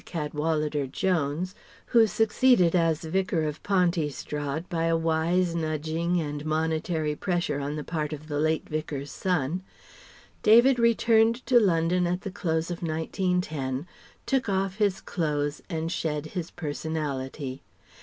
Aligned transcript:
Cadwalladr 0.03 0.87
Jones 0.91 1.53
(who 1.85 2.07
succeeded 2.07 2.75
as 2.75 3.03
Vicar 3.03 3.43
of 3.43 3.61
Pontystrad 3.61 4.67
by 4.67 4.85
a 4.85 4.97
wise 4.97 5.53
nudging 5.53 6.19
and 6.19 6.43
monetary 6.43 7.15
pressure 7.15 7.59
on 7.59 7.75
the 7.75 7.83
part 7.83 8.11
of 8.11 8.27
the 8.27 8.39
late 8.39 8.67
Vicar's 8.67 9.11
son), 9.11 9.61
David 10.41 10.79
returned 10.79 11.45
to 11.45 11.59
London 11.59 12.07
at 12.07 12.21
the 12.21 12.31
close 12.31 12.71
of 12.71 12.81
1910, 12.81 13.85
took 14.25 14.49
off 14.49 14.77
his 14.77 15.01
clothes 15.01 15.61
and 15.69 15.91
shed 15.91 16.25
his 16.25 16.49
personality. 16.49 17.61